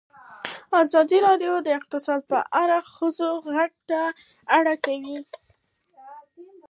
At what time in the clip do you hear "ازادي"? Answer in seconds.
0.81-1.17